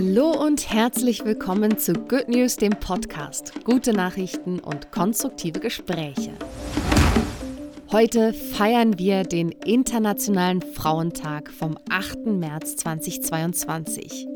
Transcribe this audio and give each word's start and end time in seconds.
Hallo 0.00 0.30
und 0.30 0.70
herzlich 0.70 1.24
willkommen 1.24 1.76
zu 1.76 1.92
Good 1.92 2.28
News, 2.28 2.54
dem 2.54 2.70
Podcast. 2.70 3.52
Gute 3.64 3.92
Nachrichten 3.92 4.60
und 4.60 4.92
konstruktive 4.92 5.58
Gespräche. 5.58 6.30
Heute 7.90 8.32
feiern 8.32 8.96
wir 9.00 9.24
den 9.24 9.50
Internationalen 9.50 10.62
Frauentag 10.62 11.50
vom 11.50 11.76
8. 11.90 12.26
März 12.26 12.76
2022. 12.76 14.28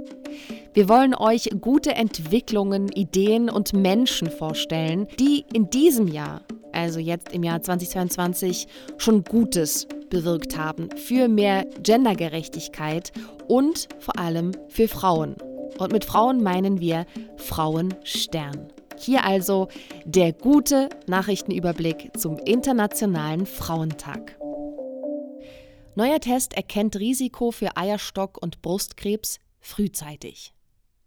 Wir 0.75 0.89
wollen 0.89 1.15
euch 1.15 1.49
gute 1.61 1.93
Entwicklungen, 1.93 2.89
Ideen 2.89 3.49
und 3.49 3.73
Menschen 3.73 4.33
vorstellen, 4.33 5.07
die 5.21 5.45
in 5.53 5.71
diesem 5.71 6.09
Jahr, 6.09 6.41
also 6.73 6.99
jetzt 6.99 7.33
im 7.33 7.45
Jahr 7.45 7.63
2022, 7.63 8.67
schon 8.99 9.23
Gutes 9.23 9.87
bewirkt 10.11 10.59
haben 10.59 10.89
für 10.97 11.29
mehr 11.29 11.67
Gendergerechtigkeit 11.81 13.13
und 13.47 13.89
vor 14.01 14.19
allem 14.19 14.51
für 14.69 14.89
Frauen. 14.89 15.37
Und 15.79 15.93
mit 15.93 16.05
Frauen 16.05 16.43
meinen 16.43 16.81
wir 16.81 17.07
Frauenstern. 17.37 18.69
Hier 18.99 19.25
also 19.25 19.69
der 20.05 20.33
gute 20.33 20.89
Nachrichtenüberblick 21.07 22.11
zum 22.17 22.39
Internationalen 22.39 23.47
Frauentag. 23.47 24.39
Neuer 25.95 26.21
Test 26.21 26.55
erkennt 26.55 26.97
Risiko 26.97 27.51
für 27.51 27.77
Eierstock- 27.77 28.39
und 28.39 28.63
Brustkrebs 28.63 29.41
frühzeitig. 29.61 30.55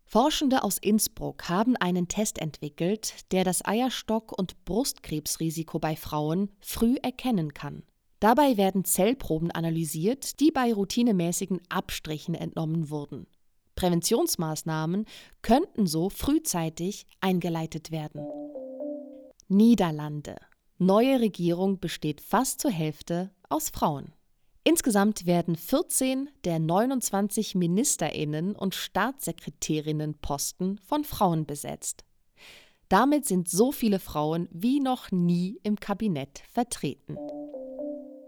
Forschende 0.04 0.64
aus 0.64 0.78
Innsbruck 0.78 1.50
haben 1.50 1.76
einen 1.76 2.08
Test 2.08 2.40
entwickelt, 2.40 3.16
der 3.32 3.44
das 3.44 3.66
Eierstock- 3.66 4.32
und 4.38 4.64
Brustkrebsrisiko 4.66 5.80
bei 5.80 5.96
Frauen 5.96 6.52
früh 6.62 6.96
erkennen 7.02 7.54
kann. 7.54 7.84
Dabei 8.20 8.58
werden 8.58 8.86
Zellproben 8.86 9.52
analysiert, 9.52 10.40
die 10.40 10.52
bei 10.52 10.74
routinemäßigen 10.74 11.62
Abstrichen 11.70 12.36
entnommen 12.36 12.90
wurden. 12.90 13.28
Präventionsmaßnahmen 13.76 15.06
könnten 15.42 15.88
so 15.88 16.10
frühzeitig 16.10 17.08
eingeleitet 17.22 17.92
werden. 17.92 18.26
Niederlande. 19.48 20.36
Neue 20.78 21.20
Regierung 21.20 21.80
besteht 21.80 22.22
fast 22.22 22.62
zur 22.62 22.72
Hälfte 22.72 23.32
aus 23.50 23.70
Frauen. 23.70 24.14
Insgesamt 24.64 25.26
werden 25.26 25.56
14 25.56 26.30
der 26.44 26.60
29 26.60 27.56
Ministerinnen 27.56 28.56
und 28.56 28.74
Staatssekretärinnenposten 28.74 30.80
von 30.80 31.04
Frauen 31.04 31.46
besetzt. 31.46 32.04
Damit 32.90 33.26
sind 33.26 33.50
so 33.50 33.72
viele 33.72 34.00
Frauen 34.00 34.48
wie 34.52 34.80
noch 34.80 35.12
nie 35.12 35.60
im 35.64 35.80
Kabinett 35.80 36.44
vertreten. 36.52 37.18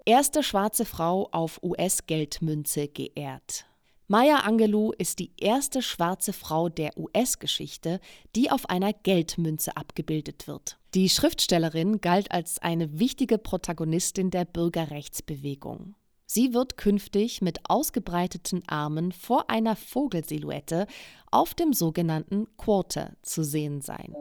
Erste 0.06 0.42
schwarze 0.42 0.86
Frau 0.86 1.28
auf 1.31 1.62
US-Geldmünze 1.62 2.88
geehrt. 2.88 3.67
Maya 4.09 4.38
Angelou 4.38 4.94
ist 4.94 5.19
die 5.19 5.33
erste 5.36 5.81
schwarze 5.81 6.31
Frau 6.31 6.69
der 6.69 6.97
US-Geschichte, 6.97 8.00
die 8.38 8.50
auf 8.50 8.69
einer 8.69 8.94
Geldmünze 8.94 9.75
abgebildet 9.75 10.47
wird. 10.47 10.77
Die 10.94 11.09
Schriftstellerin 11.09 12.00
galt 12.00 12.31
als 12.31 12.58
eine 12.59 13.00
wichtige 13.00 13.38
Protagonistin 13.38 14.31
der 14.31 14.45
Bürgerrechtsbewegung. 14.45 15.95
Sie 16.25 16.53
wird 16.53 16.78
künftig 16.78 17.41
mit 17.41 17.59
ausgebreiteten 17.69 18.63
Armen 18.67 19.11
vor 19.11 19.50
einer 19.50 19.75
Vogelsilhouette 19.75 20.88
auf 21.30 21.53
dem 21.53 21.73
sogenannten 21.73 22.47
Quarter 22.55 23.11
zu 23.23 23.44
sehen 23.44 23.81
sein. 23.81 24.13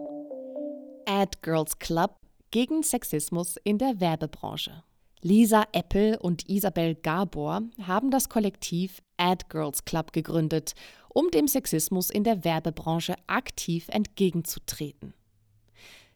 Ad 1.06 1.38
Girls 1.42 1.78
Club 1.78 2.16
gegen 2.50 2.82
Sexismus 2.82 3.56
in 3.62 3.78
der 3.78 4.00
Werbebranche. 4.00 4.82
Lisa 5.22 5.64
Eppel 5.72 6.16
und 6.16 6.48
Isabel 6.48 6.94
Gabor 6.94 7.62
haben 7.82 8.10
das 8.10 8.28
Kollektiv 8.28 9.02
Ad 9.16 9.46
Girls 9.48 9.84
Club 9.84 10.12
gegründet, 10.12 10.74
um 11.08 11.30
dem 11.30 11.48
Sexismus 11.48 12.10
in 12.10 12.22
der 12.22 12.44
Werbebranche 12.44 13.14
aktiv 13.26 13.88
entgegenzutreten. 13.88 15.14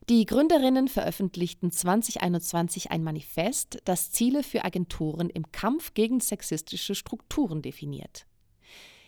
Die 0.08 0.26
Gründerinnen 0.26 0.88
veröffentlichten 0.88 1.70
2021 1.70 2.90
ein 2.90 3.02
Manifest, 3.02 3.78
das 3.84 4.10
Ziele 4.10 4.42
für 4.42 4.64
Agenturen 4.64 5.30
im 5.30 5.50
Kampf 5.52 5.94
gegen 5.94 6.20
sexistische 6.20 6.94
Strukturen 6.94 7.62
definiert. 7.62 8.26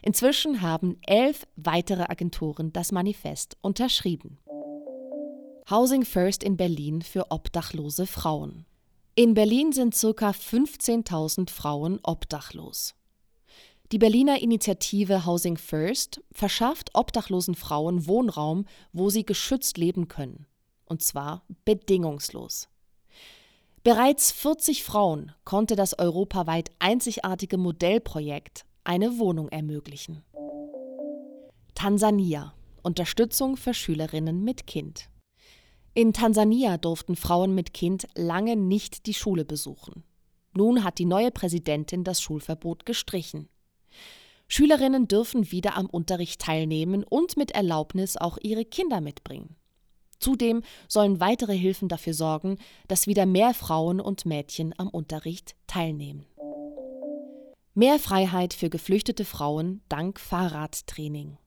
Inzwischen 0.01 0.63
haben 0.63 0.99
elf 1.07 1.47
weitere 1.57 2.05
Agenturen 2.05 2.73
das 2.73 2.93
Manifest 2.93 3.57
unterschrieben. 3.61 4.39
Housing 5.71 6.05
First 6.05 6.43
in 6.43 6.57
Berlin 6.57 7.03
für 7.03 7.31
obdachlose 7.31 8.07
Frauen. 8.07 8.67
In 9.15 9.35
Berlin 9.35 9.73
sind 9.73 9.95
ca. 9.95 10.31
15.000 10.31 11.51
Frauen 11.51 12.01
obdachlos. 12.03 12.95
Die 13.93 13.99
Berliner 13.99 14.41
Initiative 14.41 15.27
Housing 15.27 15.59
First 15.59 16.23
verschafft 16.33 16.93
obdachlosen 16.95 17.55
Frauen 17.55 18.07
Wohnraum, 18.07 18.65
wo 18.95 19.11
sie 19.11 19.27
geschützt 19.27 19.77
leben 19.77 20.09
können. 20.09 20.47
Und 20.87 21.03
zwar 21.03 21.45
bedingungslos. 21.67 22.71
Bereits 23.85 24.33
40 24.33 24.83
Frauen 24.83 25.33
konnte 25.45 25.77
das 25.77 25.99
europaweit 25.99 26.71
einzigartige 26.79 27.59
Modellprojekt 27.59 28.65
eine 28.83 29.19
Wohnung 29.19 29.51
ermöglichen. 29.51 30.25
Tansania 31.75 32.55
Unterstützung 32.83 33.59
für 33.59 33.75
Schülerinnen 33.75 34.43
mit 34.43 34.67
Kind. 34.67 35.11
In 35.95 36.15
Tansania 36.15 36.79
durften 36.79 37.17
Frauen 37.17 37.55
mit 37.55 37.75
Kind 37.75 38.07
lange 38.15 38.57
nicht 38.57 39.05
die 39.05 39.13
Schule 39.13 39.45
besuchen. 39.45 40.05
Nun 40.55 40.85
hat 40.85 40.99
die 40.99 41.05
neue 41.05 41.31
Präsidentin 41.31 42.03
das 42.03 42.23
Schulverbot 42.23 42.87
gestrichen. 42.87 43.49
Schülerinnen 44.49 45.07
dürfen 45.07 45.51
wieder 45.51 45.77
am 45.77 45.87
Unterricht 45.87 46.41
teilnehmen 46.41 47.05
und 47.05 47.37
mit 47.37 47.51
Erlaubnis 47.51 48.17
auch 48.17 48.39
ihre 48.43 48.65
Kinder 48.65 49.03
mitbringen. 49.03 49.57
Zudem 50.19 50.63
sollen 50.89 51.21
weitere 51.21 51.57
Hilfen 51.57 51.89
dafür 51.89 52.15
sorgen, 52.15 52.57
dass 52.89 53.07
wieder 53.07 53.27
mehr 53.27 53.53
Frauen 53.53 54.01
und 54.01 54.25
Mädchen 54.25 54.73
am 54.79 54.89
Unterricht 54.89 55.57
teilnehmen. 55.67 56.25
Mehr 57.75 57.99
Freiheit 57.99 58.55
für 58.55 58.71
geflüchtete 58.71 59.25
Frauen 59.25 59.83
dank 59.89 60.21
Fahrradtraining. 60.21 61.39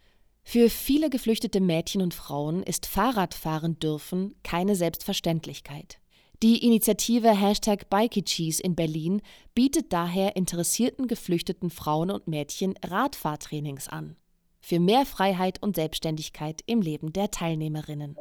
Für 0.48 0.70
viele 0.70 1.10
geflüchtete 1.10 1.60
Mädchen 1.60 2.04
und 2.04 2.14
Frauen 2.14 2.62
ist 2.62 2.86
Fahrradfahren 2.86 3.80
dürfen 3.80 4.36
keine 4.44 4.76
Selbstverständlichkeit. 4.76 5.98
Die 6.44 6.64
Initiative 6.64 7.32
Hashtag 7.32 7.90
Bikeycheese 7.90 8.62
in 8.62 8.76
Berlin 8.76 9.22
bietet 9.56 9.92
daher 9.92 10.36
interessierten 10.36 11.08
geflüchteten 11.08 11.72
Frauen 11.72 12.12
und 12.12 12.28
Mädchen 12.28 12.76
Radfahrtrainings 12.86 13.88
an. 13.88 14.18
Für 14.62 14.80
mehr 14.80 15.06
Freiheit 15.06 15.62
und 15.64 15.76
Selbstständigkeit 15.76 16.62
im 16.68 16.82
Leben 16.82 17.12
der 17.12 17.32
Teilnehmerinnen. 17.32 18.16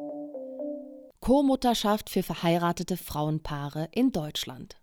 Co-Mutterschaft 1.20 2.08
für 2.08 2.22
verheiratete 2.22 2.96
Frauenpaare 2.96 3.88
in 3.92 4.12
Deutschland. 4.12 4.76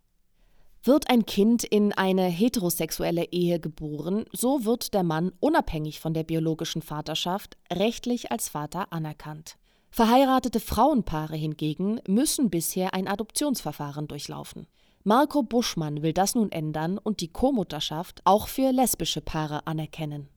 Wird 0.83 1.11
ein 1.11 1.27
Kind 1.27 1.63
in 1.63 1.93
eine 1.93 2.23
heterosexuelle 2.23 3.25
Ehe 3.31 3.59
geboren, 3.59 4.25
so 4.33 4.65
wird 4.65 4.95
der 4.95 5.03
Mann 5.03 5.31
unabhängig 5.39 5.99
von 5.99 6.15
der 6.15 6.23
biologischen 6.23 6.81
Vaterschaft 6.81 7.55
rechtlich 7.71 8.31
als 8.31 8.49
Vater 8.49 8.91
anerkannt. 8.91 9.57
Verheiratete 9.91 10.59
Frauenpaare 10.59 11.35
hingegen 11.35 11.99
müssen 12.07 12.49
bisher 12.49 12.95
ein 12.95 13.07
Adoptionsverfahren 13.07 14.07
durchlaufen. 14.07 14.65
Marco 15.03 15.43
Buschmann 15.43 16.01
will 16.01 16.13
das 16.13 16.33
nun 16.33 16.51
ändern 16.51 16.97
und 16.97 17.21
die 17.21 17.31
Co-Mutterschaft 17.31 18.21
auch 18.23 18.47
für 18.47 18.71
lesbische 18.71 19.21
Paare 19.21 19.67
anerkennen. 19.67 20.29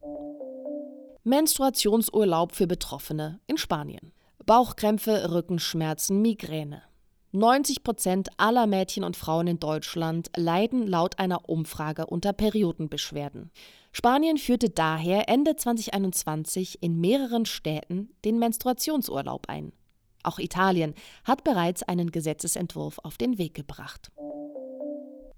Menstruationsurlaub 1.23 2.55
für 2.55 2.67
Betroffene 2.67 3.41
in 3.47 3.57
Spanien. 3.57 4.13
Bauchkrämpfe, 4.45 5.31
Rückenschmerzen, 5.33 6.21
Migräne. 6.21 6.83
90 7.35 7.83
Prozent 7.83 8.29
aller 8.37 8.69
Mädchen 8.69 9.03
und 9.03 9.17
Frauen 9.17 9.49
in 9.49 9.59
Deutschland 9.59 10.31
leiden 10.37 10.87
laut 10.87 11.19
einer 11.19 11.49
Umfrage 11.49 12.07
unter 12.07 12.33
Periodenbeschwerden. 12.33 13.51
Spanien 13.91 14.39
führte 14.39 14.71
daher 14.71 15.29
Ende 15.29 15.57
2021 15.57 16.81
in 16.81 17.01
mehreren 17.01 17.45
Städten 17.45 18.11
den 18.25 18.39
Menstruationsurlaub 18.39 19.49
ein. 19.49 19.73
Auch 20.23 20.39
Italien 20.39 20.95
hat 21.25 21.43
bereits 21.43 21.83
einen 21.83 22.13
Gesetzesentwurf 22.13 23.01
auf 23.03 23.19
den 23.19 23.37
Weg 23.37 23.55
gebracht. 23.55 24.13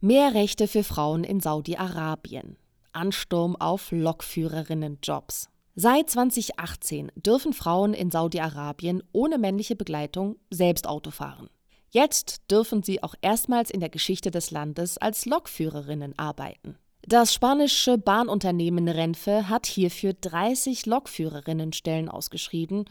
Mehr 0.02 0.34
Rechte 0.34 0.68
für 0.68 0.84
Frauen 0.84 1.24
in 1.24 1.40
Saudi-Arabien. 1.40 2.58
Ansturm 2.92 3.56
auf 3.56 3.90
Lokführerinnenjobs. 3.90 5.48
Seit 5.74 6.10
2018 6.10 7.10
dürfen 7.16 7.54
Frauen 7.54 7.94
in 7.94 8.10
Saudi-Arabien 8.10 9.02
ohne 9.12 9.38
männliche 9.38 9.76
Begleitung 9.76 10.36
selbst 10.50 10.86
Auto 10.86 11.10
fahren. 11.10 11.48
Jetzt 11.96 12.50
dürfen 12.50 12.82
sie 12.82 13.02
auch 13.02 13.14
erstmals 13.22 13.70
in 13.70 13.80
der 13.80 13.88
Geschichte 13.88 14.30
des 14.30 14.50
Landes 14.50 14.98
als 14.98 15.24
Lokführerinnen 15.24 16.12
arbeiten. 16.18 16.76
Das 17.08 17.32
spanische 17.32 17.96
Bahnunternehmen 17.96 18.86
Renfe 18.86 19.48
hat 19.48 19.64
hierfür 19.64 20.12
30 20.12 20.84
Lokführerinnenstellen 20.84 22.10
ausgeschrieben 22.10 22.84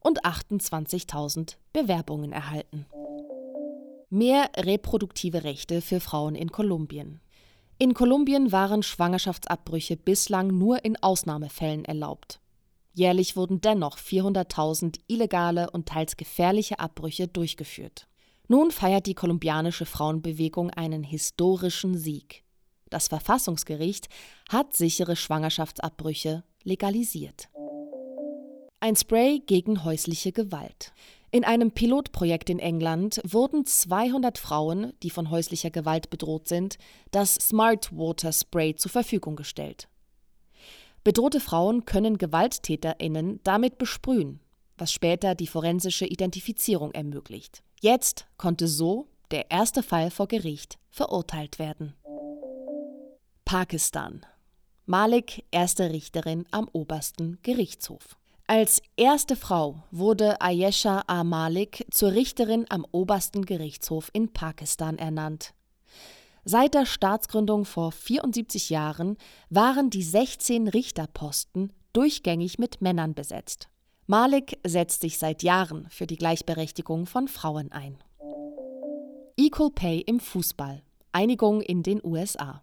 und 0.00 0.24
28.000 0.24 1.58
Bewerbungen 1.72 2.32
erhalten. 2.32 2.86
Mehr 4.08 4.50
reproduktive 4.56 5.44
Rechte 5.44 5.80
für 5.80 6.00
Frauen 6.00 6.34
in 6.34 6.50
Kolumbien. 6.50 7.20
In 7.78 7.94
Kolumbien 7.94 8.50
waren 8.50 8.82
Schwangerschaftsabbrüche 8.82 9.96
bislang 9.96 10.48
nur 10.48 10.84
in 10.84 11.00
Ausnahmefällen 11.00 11.84
erlaubt. 11.84 12.40
Jährlich 12.94 13.36
wurden 13.36 13.60
dennoch 13.60 13.96
400.000 13.96 14.98
illegale 15.06 15.70
und 15.70 15.86
teils 15.86 16.16
gefährliche 16.16 16.80
Abbrüche 16.80 17.28
durchgeführt. 17.28 18.08
Nun 18.50 18.72
feiert 18.72 19.06
die 19.06 19.14
kolumbianische 19.14 19.86
Frauenbewegung 19.86 20.70
einen 20.70 21.04
historischen 21.04 21.96
Sieg. 21.96 22.42
Das 22.88 23.06
Verfassungsgericht 23.06 24.08
hat 24.48 24.74
sichere 24.74 25.14
Schwangerschaftsabbrüche 25.14 26.42
legalisiert. 26.64 27.48
Ein 28.80 28.96
Spray 28.96 29.38
gegen 29.38 29.84
häusliche 29.84 30.32
Gewalt. 30.32 30.92
In 31.30 31.44
einem 31.44 31.70
Pilotprojekt 31.70 32.50
in 32.50 32.58
England 32.58 33.20
wurden 33.22 33.66
200 33.66 34.36
Frauen, 34.36 34.94
die 35.04 35.10
von 35.10 35.30
häuslicher 35.30 35.70
Gewalt 35.70 36.10
bedroht 36.10 36.48
sind, 36.48 36.76
das 37.12 37.36
Smart 37.36 37.96
Water 37.96 38.32
Spray 38.32 38.74
zur 38.74 38.90
Verfügung 38.90 39.36
gestellt. 39.36 39.86
Bedrohte 41.04 41.38
Frauen 41.38 41.84
können 41.84 42.18
GewalttäterInnen 42.18 43.38
damit 43.44 43.78
besprühen, 43.78 44.40
was 44.76 44.92
später 44.92 45.36
die 45.36 45.46
forensische 45.46 46.06
Identifizierung 46.06 46.90
ermöglicht. 46.90 47.62
Jetzt 47.82 48.26
konnte 48.36 48.68
so 48.68 49.08
der 49.30 49.50
erste 49.50 49.82
Fall 49.82 50.10
vor 50.10 50.28
Gericht 50.28 50.78
verurteilt 50.90 51.58
werden. 51.58 51.94
Pakistan. 53.46 54.26
Malik, 54.84 55.46
erste 55.50 55.90
Richterin 55.90 56.44
am 56.50 56.68
obersten 56.72 57.38
Gerichtshof. 57.42 58.18
Als 58.46 58.82
erste 58.96 59.34
Frau 59.34 59.82
wurde 59.90 60.42
Ayesha 60.42 61.04
A. 61.06 61.24
Malik 61.24 61.86
zur 61.90 62.12
Richterin 62.12 62.66
am 62.68 62.84
obersten 62.92 63.46
Gerichtshof 63.46 64.10
in 64.12 64.30
Pakistan 64.30 64.98
ernannt. 64.98 65.54
Seit 66.44 66.74
der 66.74 66.84
Staatsgründung 66.84 67.64
vor 67.64 67.92
74 67.92 68.68
Jahren 68.68 69.16
waren 69.48 69.88
die 69.88 70.02
16 70.02 70.68
Richterposten 70.68 71.72
durchgängig 71.94 72.58
mit 72.58 72.82
Männern 72.82 73.14
besetzt. 73.14 73.70
Malik 74.10 74.58
setzt 74.66 75.02
sich 75.02 75.18
seit 75.18 75.44
Jahren 75.44 75.86
für 75.88 76.04
die 76.04 76.16
Gleichberechtigung 76.16 77.06
von 77.06 77.28
Frauen 77.28 77.70
ein. 77.70 77.96
Equal 79.36 79.70
Pay 79.70 80.00
im 80.00 80.18
Fußball. 80.18 80.82
Einigung 81.12 81.60
in 81.60 81.84
den 81.84 82.00
USA. 82.02 82.60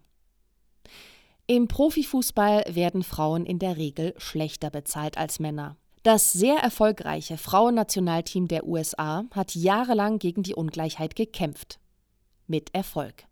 Im 1.46 1.66
Profifußball 1.66 2.64
werden 2.68 3.02
Frauen 3.02 3.46
in 3.46 3.58
der 3.58 3.78
Regel 3.78 4.12
schlechter 4.18 4.68
bezahlt 4.68 5.16
als 5.16 5.40
Männer. 5.40 5.78
Das 6.02 6.34
sehr 6.34 6.58
erfolgreiche 6.58 7.38
Frauennationalteam 7.38 8.46
der 8.46 8.66
USA 8.66 9.24
hat 9.30 9.54
jahrelang 9.54 10.18
gegen 10.18 10.42
die 10.42 10.54
Ungleichheit 10.54 11.16
gekämpft. 11.16 11.80
Mit 12.46 12.74
Erfolg. 12.74 13.24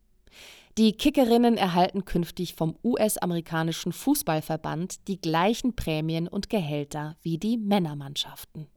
Die 0.79 0.93
Kickerinnen 0.93 1.57
erhalten 1.57 2.05
künftig 2.05 2.55
vom 2.55 2.77
US-amerikanischen 2.85 3.93
Fußballverband 3.93 5.09
die 5.09 5.19
gleichen 5.19 5.75
Prämien 5.75 6.29
und 6.29 6.51
Gehälter 6.51 7.17
wie 7.23 7.39
die 7.39 7.57
Männermannschaften. 7.57 8.69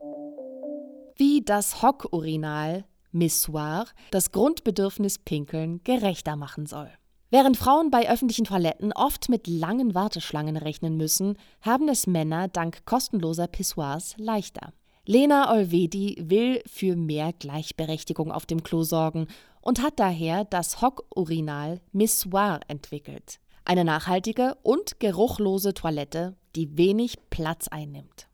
Wie 1.17 1.41
das 1.43 1.81
Hock-Urinal, 1.81 2.85
Missoir, 3.11 3.85
das 4.11 4.31
Grundbedürfnis 4.31 5.19
Pinkeln 5.19 5.83
gerechter 5.83 6.37
machen 6.37 6.67
soll. 6.67 6.89
Während 7.31 7.57
Frauen 7.57 7.91
bei 7.91 8.09
öffentlichen 8.09 8.45
Toiletten 8.45 8.93
oft 8.93 9.27
mit 9.27 9.47
langen 9.47 9.93
Warteschlangen 9.93 10.55
rechnen 10.55 10.95
müssen, 10.95 11.37
haben 11.59 11.89
es 11.89 12.07
Männer 12.07 12.47
dank 12.47 12.85
kostenloser 12.85 13.47
Pissoirs 13.47 14.15
leichter. 14.17 14.71
Lena 15.05 15.51
Olvedi 15.51 16.17
will 16.19 16.61
für 16.67 16.95
mehr 16.95 17.33
Gleichberechtigung 17.33 18.31
auf 18.31 18.45
dem 18.45 18.63
Klo 18.63 18.83
sorgen 18.83 19.27
und 19.61 19.81
hat 19.81 19.99
daher 19.99 20.45
das 20.45 20.81
Hock-Urinal 20.81 21.81
Missoir 21.91 22.59
entwickelt. 22.67 23.39
Eine 23.65 23.85
nachhaltige 23.85 24.55
und 24.63 24.99
geruchlose 24.99 25.73
Toilette, 25.73 26.35
die 26.55 26.77
wenig 26.77 27.17
Platz 27.29 27.67
einnimmt. 27.67 28.27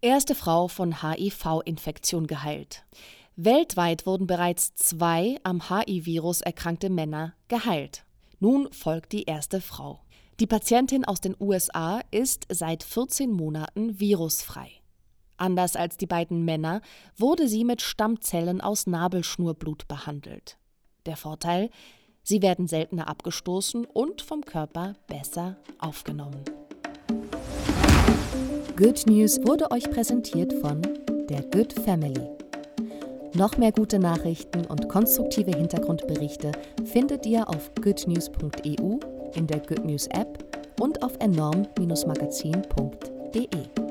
Erste 0.00 0.34
Frau 0.34 0.68
von 0.68 1.02
HIV-Infektion 1.02 2.26
geheilt. 2.26 2.84
Weltweit 3.36 4.06
wurden 4.06 4.26
bereits 4.26 4.74
zwei 4.74 5.38
am 5.42 5.68
HIV-Virus 5.68 6.40
erkrankte 6.40 6.90
Männer 6.90 7.34
geheilt. 7.48 8.04
Nun 8.38 8.70
folgt 8.72 9.12
die 9.12 9.24
erste 9.24 9.60
Frau. 9.60 10.00
Die 10.38 10.46
Patientin 10.46 11.04
aus 11.04 11.20
den 11.20 11.34
USA 11.40 12.00
ist 12.10 12.46
seit 12.50 12.82
14 12.82 13.30
Monaten 13.30 13.98
virusfrei. 13.98 14.70
Anders 15.36 15.76
als 15.76 15.96
die 15.96 16.06
beiden 16.06 16.44
Männer 16.44 16.80
wurde 17.16 17.48
sie 17.48 17.64
mit 17.64 17.82
Stammzellen 17.82 18.60
aus 18.60 18.86
Nabelschnurblut 18.86 19.88
behandelt. 19.88 20.58
Der 21.06 21.16
Vorteil, 21.16 21.70
sie 22.22 22.42
werden 22.42 22.66
seltener 22.66 23.08
abgestoßen 23.08 23.84
und 23.84 24.22
vom 24.22 24.42
Körper 24.42 24.94
besser 25.06 25.56
aufgenommen. 25.78 26.42
Good 28.76 29.06
News 29.06 29.38
wurde 29.42 29.70
euch 29.70 29.88
präsentiert 29.90 30.52
von 30.54 30.82
der 31.28 31.42
Good 31.42 31.72
Family. 31.72 32.28
Noch 33.34 33.58
mehr 33.58 33.72
gute 33.72 33.98
Nachrichten 33.98 34.64
und 34.66 34.88
konstruktive 34.88 35.50
Hintergrundberichte 35.50 36.52
findet 36.84 37.26
ihr 37.26 37.48
auf 37.48 37.74
goodnews.eu, 37.74 38.98
in 39.34 39.46
der 39.46 39.60
Good 39.60 39.84
News 39.84 40.06
App 40.08 40.42
und 40.80 41.02
auf 41.02 41.12
enorm-magazin.de. 41.20 43.85